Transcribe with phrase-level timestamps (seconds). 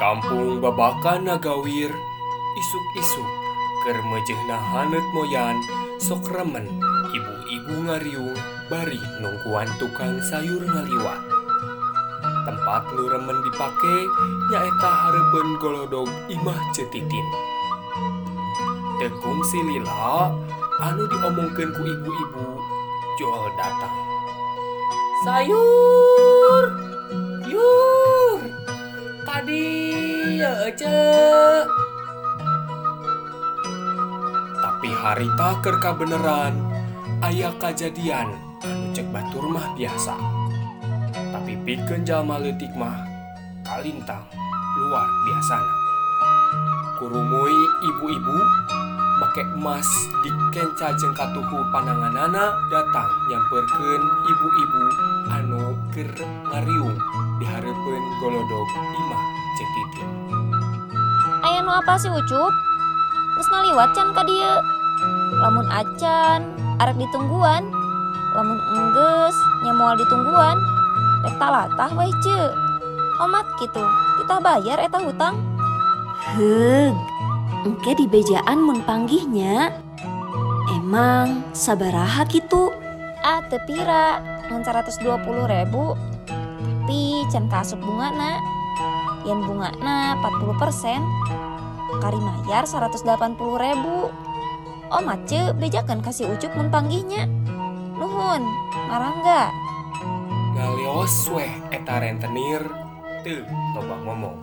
[0.00, 1.92] kampung babakan nagawir
[2.56, 3.28] isuk-isuk
[3.84, 5.60] keur mejehna hanet moyan
[6.00, 6.64] sok remen
[7.12, 8.32] ibu-ibu ngariung
[8.72, 11.20] bari nungguan tukang sayur ngaliwat.
[12.48, 13.96] Tempat nu remen dipake
[14.48, 17.26] nyaeta hareupeun golodog imah cetitin.
[18.96, 20.32] Tekung si Lila
[20.80, 22.48] anu diomongkeun ku ibu-ibu
[23.20, 23.96] jual datang.
[25.28, 26.64] Sayur!
[27.44, 28.40] Yur!
[29.28, 29.99] Tadi
[30.40, 31.64] ya cek
[34.80, 36.56] tapi harita kerka beneran
[37.28, 38.32] ayah kejadian
[38.64, 40.16] anu cek batur mah biasa.
[41.12, 42.96] Tapi pikeun jalma leutik mah
[43.60, 44.24] kalintang
[44.80, 45.74] luar biasana.
[46.96, 48.36] Kurumui ibu-ibu
[49.20, 49.88] make emas
[50.24, 54.82] dikenca jeung katuhu pananganana datang nyamperkeun ibu-ibu
[55.28, 56.12] anu keur
[56.48, 56.96] ngariung
[57.36, 59.24] di hareupeun golodog imah
[59.60, 60.19] cetitin
[61.70, 62.50] nu apa sih Ucup?
[63.38, 64.58] Terus ngaliwat can ka dieu.
[65.38, 66.50] Lamun acan,
[66.82, 67.62] arek ditungguan.
[68.34, 70.58] Lamun enggeus, nya moal ditungguan.
[71.22, 72.50] Rek talatah weh ce.
[73.22, 73.86] Omat gitu,
[74.18, 75.38] kita bayar eta hutang.
[76.34, 76.90] Heg,
[77.62, 79.70] engke di bejaan mun panggihnya.
[80.74, 82.74] Emang sabaraha gitu?
[83.22, 84.18] Ah, tepira,
[84.50, 85.06] ngan 120
[85.46, 85.94] ribu.
[86.26, 88.32] Tapi can kasut bunga na.
[89.22, 91.00] Yen bunga na 40 persen.
[91.98, 93.02] Kari mayar 180
[93.58, 94.14] ribu.
[94.94, 97.26] Omat ce, bejakan kasih ucup mun panggihnya.
[97.98, 98.46] Nuhun,
[98.86, 99.50] marangga.
[100.60, 102.60] ngalios weh eta rentenir
[103.24, 103.40] teu
[103.72, 104.36] loba ngomong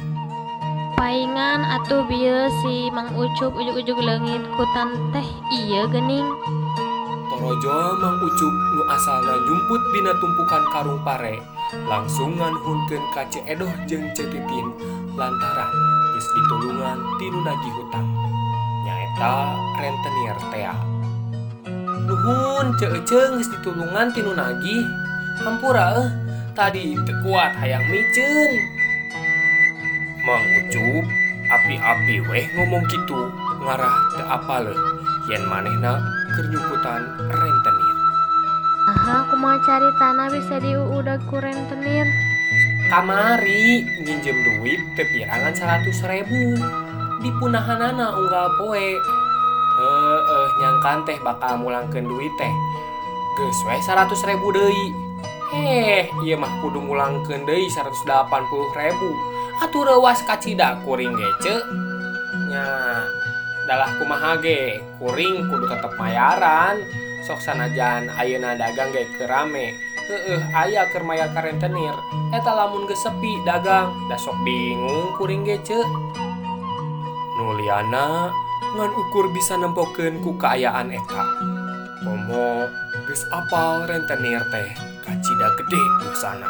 [0.98, 4.66] Paingan atuh bieu si Mang Ucup ujug-ujug leungit ku
[5.14, 6.26] teh iya gening.
[7.30, 11.38] Torojo Mang Ucup nu asalna jumput dina tumpukan karung pare
[11.86, 14.74] langsung nganhunkeun ka Edoh jeung Cetitin
[15.14, 15.70] lantaran
[16.88, 18.08] keuangan tinu nagih hutang.
[18.88, 19.36] Nyaeta
[19.76, 20.76] rentenir tea.
[22.08, 24.88] Nuhun ceeceng geus ditulungan tinu nagih
[25.44, 26.10] hampura eh
[26.56, 28.52] tadi teu kuat hayang miceun
[30.24, 31.04] Mang Ucup
[31.52, 33.28] api-api weh ngomong gitu
[33.60, 34.72] ngarah teu apal
[35.28, 36.00] yen manehna
[36.32, 37.96] keur nyukutan rentenir
[38.88, 42.08] Aha kumaha cari tanah bisa diuudag ku rentenir
[42.88, 46.56] kamari nginjem duit pepirangan 100 ribu.
[47.28, 48.90] Unggal poe.
[49.78, 52.54] Eh eh nyangkan teh bakal mulangkan duit teh.
[53.38, 54.86] Geus we 100 ribu deui.
[55.54, 58.08] Heh iya mah kudu mulangkan deui 180
[58.80, 59.10] ribu.
[59.62, 61.56] Atuh rewas kacida kuring gece.
[62.48, 62.66] Nya
[63.68, 64.80] dalah kumaha ge?
[64.98, 66.80] Kuring kudu tetep mayaran.
[67.28, 69.87] Sok sanajan ayeuna dagang ge kerame.
[70.08, 71.92] heeh ayah keur mayar karentenir
[72.32, 73.92] eta lamun gesepi dagang.
[74.08, 75.84] Dasok bingung kuring gece
[77.36, 78.32] nuliana
[78.76, 81.24] ngan ukur bisa nempokeun ku kaayaan eta.
[82.04, 82.72] Komo
[83.08, 84.70] geus apal rentenir teh
[85.04, 86.48] kacida gede ke sana.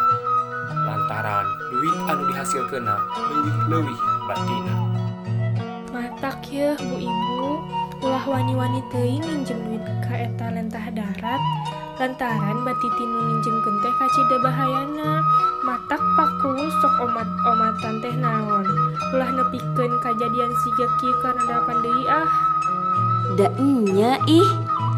[0.85, 4.75] Lantaran duit anu dihasilkeun leuwih-leuwih batina.
[5.89, 7.57] Matak ya bu ibu.
[7.97, 11.41] Ulah wani-wani teuing minjem duit ka eta lentah darat.
[11.97, 15.21] lantaran batitinulinjemken teh kacida bahayana
[15.65, 18.65] matak paku sok omat-omatan teh naon.
[19.13, 19.91] Ulah nepiken
[20.61, 22.29] si Geki karena dapan Dei ah.
[23.35, 24.49] Danya ih.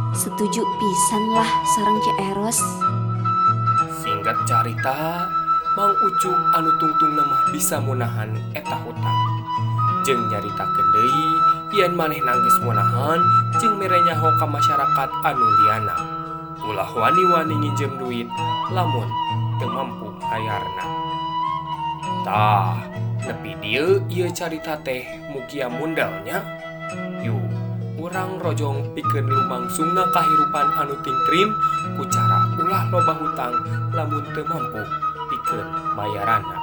[0.09, 2.59] Setuju pisan lah sarang ceeros
[4.09, 5.29] singkat carita
[5.77, 9.19] Mang Ucup anu tungtung mah bisa munahan eta hutang
[10.01, 11.23] jeng nyarita Kendei
[11.69, 13.21] pian maneh nangis munahan
[13.61, 16.18] jeng merenyaho ka masyarakat anu Liana.
[16.65, 18.27] ulah wani-wani nginjem duit
[18.73, 19.07] lamun
[19.59, 20.79] teu mampu hayarnatah
[23.23, 26.41] nepi dieu ieu carita teh mugia mundalnya.
[27.21, 27.43] Yuk
[27.99, 31.51] urang rojong pikeun lumangsungna kahirupan anu tingtrim
[31.99, 33.53] ku cara ulah loba hutang
[33.91, 34.81] lamun teu mampu
[35.29, 35.67] pikeun
[35.99, 36.57] bayaranna